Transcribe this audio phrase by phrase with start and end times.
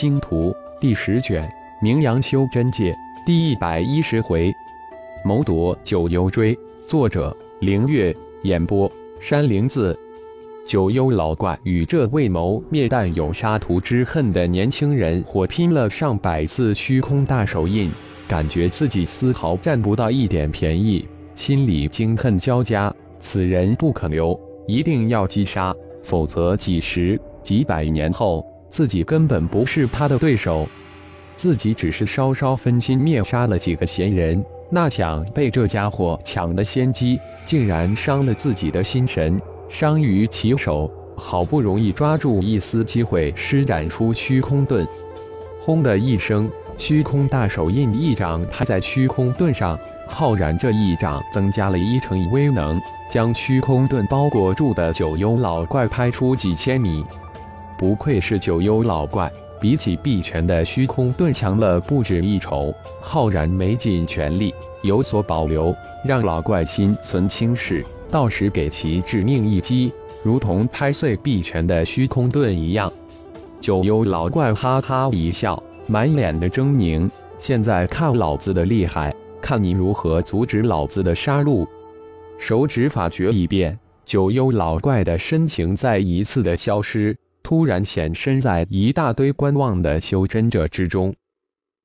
[0.00, 0.50] 星图》
[0.80, 1.42] 第十卷
[1.82, 2.90] 《名扬修真界》
[3.26, 4.50] 第一百一十回，
[5.22, 6.58] 谋夺九幽锥。
[6.86, 8.16] 作者：凌月。
[8.44, 8.90] 演播：
[9.20, 9.94] 山灵子。
[10.66, 17.90] 九幽老怪与这为谋灭但有杀徒之恨的年轻人火拼了上百次虚空大手印，
[18.26, 22.90] 感觉自己丝毫占不到一点便宜，心里惊恨交加。
[23.20, 30.66] 此人不可留，一定要击杀，否则几十几百年后，自己根本不是他的对手。
[31.36, 40.90] 自己只是稍稍分心灭杀了几个闲人，那想被这家伙抢的先机，竟然伤了自己的心神，伤于其手。
[41.16, 44.86] 好不容易抓住一丝机会，施展出虚空盾，
[45.60, 49.78] 轰的一声，虚空大手印一掌拍在虚空盾上。
[50.06, 57.04] 浩然这一掌增加了一成威能，将虚空盾包裹住的九幽老怪拍出几千米。
[57.80, 62.74] 不愧是九幽老怪，比起碧泉的虚空盾强了不止一筹。
[63.00, 69.90] 浩然没尽全力，有所保留，让老怪心存轻视，到时给其致命一击，
[70.22, 72.92] 如同拍碎碧泉的虚空盾一样。
[73.62, 77.08] 九幽老怪哈哈一笑，满脸的狰狞。
[77.38, 79.10] 现在看老子的厉害！
[79.40, 81.66] 看你如何阻止老子的杀戮！
[82.38, 87.16] 手指法诀一变，九幽老怪的身形再一次的消失，
[87.50, 91.12] 突然显身在一大堆观望的修真者之中。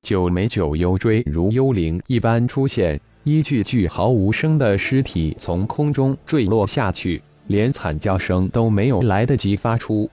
[0.02, 10.08] 九枚九幽锥如幽灵一般出现，一具具毫无声的尸体从空中坠落下去，连惨叫声都没有来得及发出。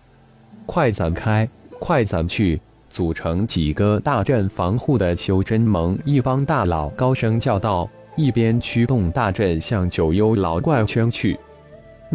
[0.65, 1.47] 快散开！
[1.79, 2.59] 快散去！
[2.89, 11.39] 组成几个大阵防护的修真盟一帮大佬高声叫道，一边驱动大阵向九幽老怪圈去。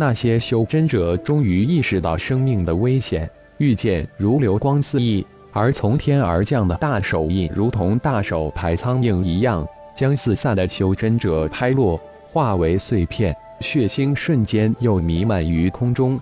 [0.00, 16.16] 那些修真者终于意识到生命的危险，遇见如流光四溢而从天而降的大手印，如同大手拍苍蝇一样，将四散的修真者拍落，化为碎片，血腥瞬间又弥漫于空中。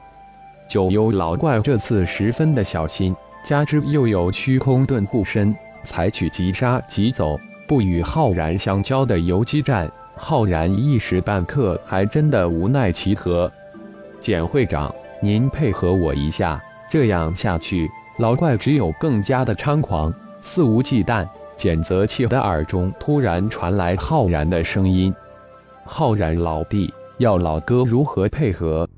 [0.66, 3.14] 九幽老怪这次十分的小心。
[3.44, 5.54] 加之又有虚空盾护身，
[5.84, 7.38] 采取急杀急走，
[7.68, 9.88] 不与浩然相交的游击战。
[10.16, 13.52] 浩然一时半刻还真的无奈其何。
[14.26, 14.92] 简会长，
[15.22, 16.60] 您配合我一下，
[16.90, 17.88] 这样下去，
[18.18, 21.24] 老怪只有更加的猖狂，肆无忌惮。
[21.56, 25.14] 简泽气的耳中突然传来浩然的声音
[25.86, 28.88] ：“浩然老弟，要老哥如何配合？”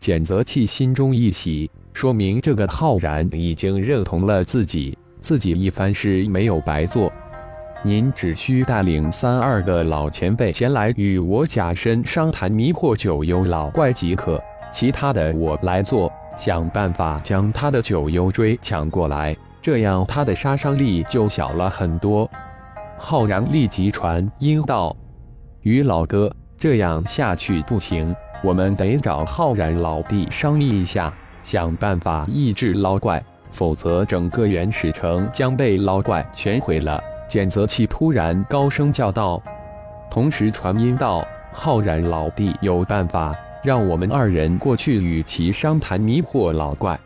[0.00, 1.70] 简泽气心中一喜。
[1.92, 7.12] 说明这个浩然已经认同了自己，自己一番事没有白做。
[7.84, 16.10] 您只需带领三二个老前辈前来与我假身商谈迷惑九幽老怪即可，其他的我来做。
[16.38, 22.30] 想办法将他的九幽锥抢过来，这样他的杀伤力就小了很多。
[22.96, 24.96] 浩然立即传音道
[25.62, 28.14] ：“于老哥，这样下去不行，
[28.44, 31.12] 我们得找浩然老弟商议一下。”
[31.42, 33.20] 想办法抑制老怪，
[33.50, 37.02] 否则整个原始城将被老怪全毁了。
[37.32, 39.42] 简泽气突然高声叫道，
[40.10, 43.34] 同时传音道：“浩然老弟有办法，
[43.64, 47.00] 让我们二人过去与其商谈，迷惑老怪。”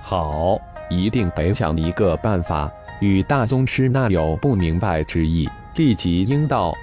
[0.00, 2.72] 好，一定得想一个办法。
[3.00, 5.46] 与大宗师那有不明白之意，
[5.76, 6.74] 立即应道：“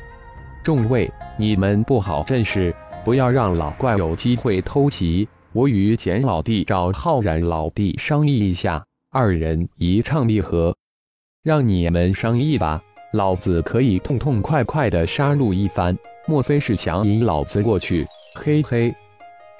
[0.61, 2.71] 众位，你们布好阵势，
[3.03, 10.75] 不要让老怪有机会偷袭。”我与简老弟找浩然老弟商议一下，二人一唱一和，
[11.47, 12.83] 让你们商议吧。
[13.13, 18.05] 老子可以痛痛快快的杀戮一番，莫非是想引老子过去？
[18.35, 18.93] 嘿嘿，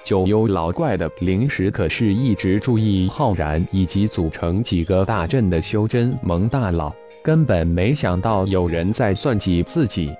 [0.04, 10.14] 九幽老怪的灵石可是一直注意浩然以及组成几个大阵的修真盟大佬，根本没想到有人在算计自己。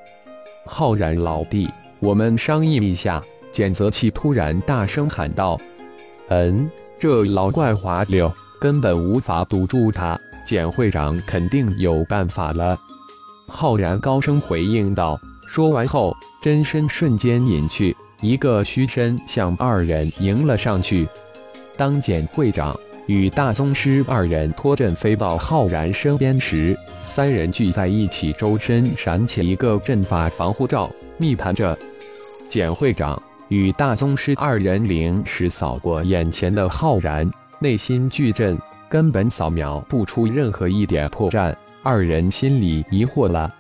[0.65, 1.69] 浩然老弟，
[2.01, 3.23] 我们商议一下。
[3.53, 5.59] 检测器突然大声喊道
[6.29, 10.19] ：“嗯，这老怪滑溜，根本无法堵住他。
[10.49, 12.81] 简会长肯定有办法了。”
[13.47, 15.21] 浩然高声回应道。
[15.47, 21.07] 说完后，真身瞬间隐去，一个虚身向二人迎了上去。
[21.77, 22.75] 当简会长
[23.07, 31.79] 与大宗师二人脱阵飞到浩然身边时，三人聚在一起，周身闪起一个阵法防护罩，密盘着。
[32.49, 33.21] 简会长。
[33.49, 37.31] 与大宗师二人灵时扫过眼前的浩然，
[37.61, 38.59] 内心巨震，
[38.89, 41.55] 根本扫描不出任何一点破绽。
[41.83, 43.55] 二人心里疑惑了。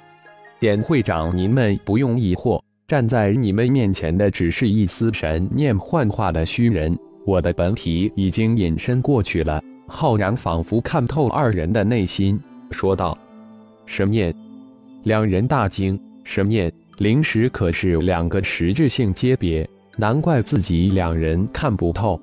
[0.59, 9.63] 简会长，您们不用疑惑，站在你们面前的只是一丝神念幻化的虚人，我的本体已经隐身过去了。
[9.87, 12.39] 浩然仿佛看透二人的内心，
[12.71, 13.17] 说道
[13.87, 14.35] ：“神念。”
[15.05, 19.67] 两人大惊：“神念灵石可是两个实质性阶别，
[19.97, 22.21] 难怪自己两人看不透。”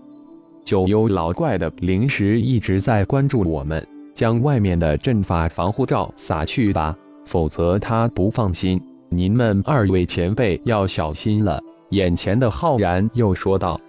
[0.66, 8.82] 九幽老怪的灵石一直在关注我们，将外面的阵法防护罩撒去吧，否则他不放心。
[9.10, 11.62] 您们二位前辈要小心了。
[11.92, 13.80] 眼前的浩然又说道：“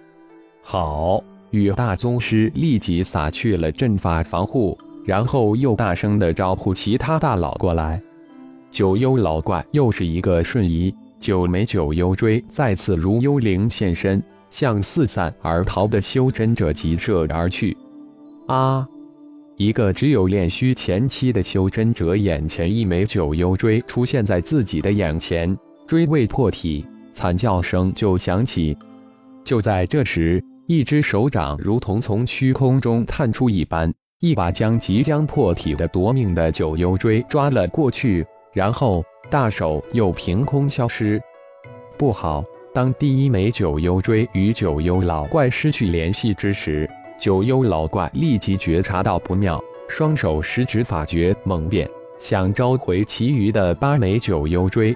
[0.61, 7.99] 好。”与大宗师立即撒去了阵法防护，然后又大声的招呼其他大佬过来。
[8.69, 17.75] 九幽老怪又是一个瞬移，九枚九幽锥再次如幽灵现身，向四散而逃的修真者急射而去。
[18.47, 18.87] 啊！
[19.55, 25.57] 一个只有炼虚前期的修真者眼前一枚九幽锥出现在自己的眼前，
[25.87, 28.77] 锥未破体，惨叫声就响起。
[29.43, 30.43] 就在这时。
[30.69, 33.89] 一只手掌如同从虚空中探出一般，
[34.19, 41.21] 一把将即将破体的夺命的九幽锥抓了过去，然后大手又凭空消失。
[41.97, 42.43] 不好！
[42.77, 46.87] 当第一枚九幽锥与九幽老怪失去联系之时，
[47.19, 49.59] 九幽老怪立即觉察到不妙，
[49.89, 51.89] 双手十指法诀猛变，
[52.19, 54.95] 想召回其余的八枚九幽锥。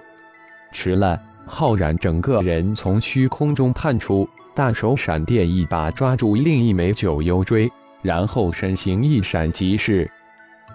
[0.72, 1.20] 迟了！
[1.48, 4.30] 浩然整个人从虚空中探出。
[4.54, 7.68] 大手闪电一把抓住另一枚九幽锥，
[8.04, 10.08] 然后身形一闪即逝。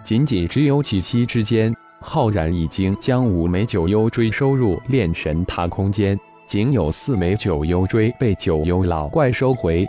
[0.03, 9.87] 仅仅只有几息之间，浩然已经将五枚九幽锥收入炼神塔空间，仅有四枚九幽锥被九幽老怪收回。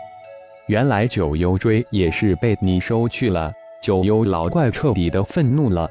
[0.66, 3.54] 原来九幽锥也是被你收去了。
[3.82, 5.90] 九幽老怪彻底的愤怒了。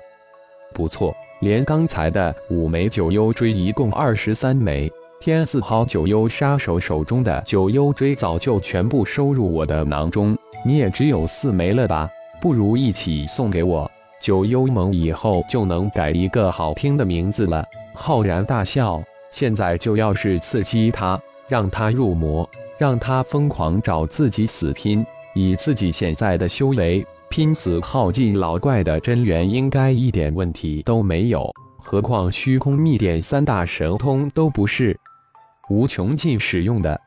[0.75, 4.91] 不错，连刚才的五枚九幽锥一共二十三枚。
[5.21, 12.11] 天字号九幽杀手手中的九幽锥早就全部收入我的囊中，你也只有四枚了吧？
[12.41, 13.91] 不如一起送给我。
[14.21, 17.65] 九幽盟以后就能改一个好听的名字了。
[17.95, 31.51] 浩然大笑，现在就要是刺激他，让他入魔，让他疯狂找自己死拼，以自己现在的修为，拼死耗尽老怪的真元，应该一点问题都没有。
[31.79, 34.99] 何况虚空秘典三大神通都不是。
[35.69, 36.99] 无穷尽使用的，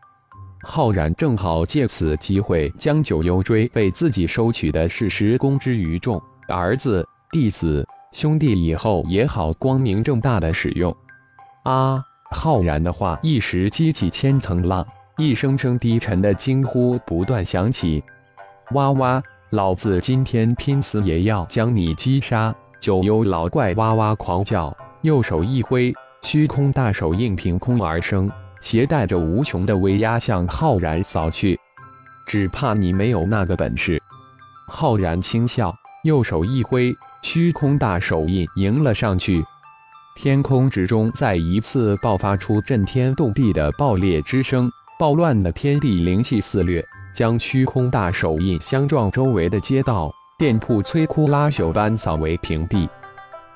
[0.61, 10.95] 浩然正好借此机会将九幽锥被自己收取的事实公之于众，儿子、弟子、兄弟以后也好光明正大的使用。
[11.63, 12.03] 啊！
[12.31, 14.85] 浩然的话一时激起千层浪，
[15.17, 18.03] 一声声低沉的惊呼不断响起。
[18.71, 19.21] 哇哇！
[19.49, 22.53] 老子今天拼死也要将你击杀！
[22.79, 25.91] 九幽老怪哇哇狂叫，右手一挥，
[26.21, 28.29] 虚空大手印凭空而生。
[28.61, 31.59] 携带着无穷的威压向浩然扫去，
[32.27, 33.99] 只怕你没有那个本事。
[34.67, 35.73] 浩然轻笑，
[36.03, 36.93] 右手一挥，
[37.23, 39.43] 虚空大手印迎了上去。
[40.21, 44.69] 天空之中再一次爆发出震天动地的爆裂之声，
[44.99, 46.83] 暴乱的天地灵气肆虐，
[47.13, 52.89] 将虚空大手印相撞周围的街道、店铺摧枯拉朽般扫为平地。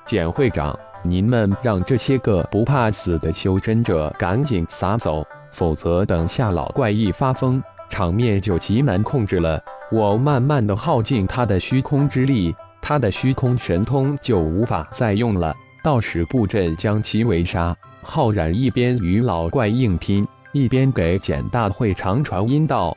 [0.06, 0.74] 简会长。
[1.02, 5.22] 您们让这些个不怕死的修真者赶紧撒走，
[5.52, 9.62] 否则等下老怪一发疯，场面就极难控制了。
[9.92, 15.54] 我慢慢的耗尽他的虚空之力，他的虚空神通就无法再用了。
[15.84, 17.76] 道士布阵将其围杀。
[18.00, 22.96] 浩然一边与老怪硬拼，一边给简大会长传音道：“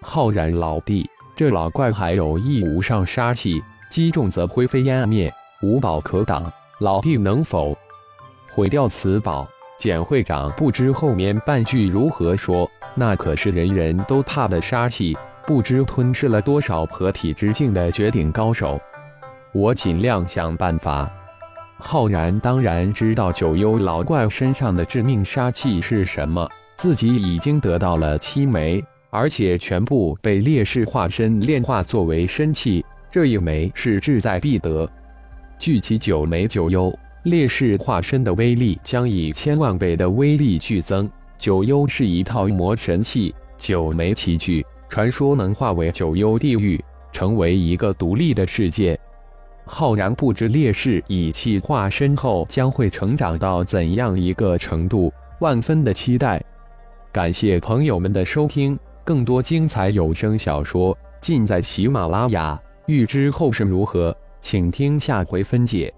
[0.00, 3.60] 浩然老弟，这老怪还有一无上杀气，
[3.90, 7.76] 击中则灰飞烟灭，无宝可挡。”老弟能否
[8.52, 9.44] 毁掉此宝？
[9.76, 18.80] 简会长不知后面半句如何说，那可是人人都怕的杀气，不知吞噬了多少合体之境的绝顶高手。
[19.52, 21.10] 我尽量想办法。
[21.84, 34.88] 浩然当然知道九幽老怪身上的致命杀气是什么，自己已经得到了七枚，而且全部被烈士化身炼化作为身气，这一枚是志在必得。
[35.58, 41.10] 聚集九枚九幽烈士化身的威力将以千万倍的威力剧增。
[41.36, 48.98] 九幽是一套魔神器，九枚齐聚，传说能化为九幽地狱，成为一个独立的世界。
[49.74, 56.44] 浩然不知烈士以气化身后将会成长到怎样一个程度，万分的期待。
[57.10, 62.60] 感谢朋友们的收听，更多精彩有声小说尽在喜马拉雅。
[62.84, 64.14] 欲知后事如何？
[64.42, 65.90] 请听下回分解。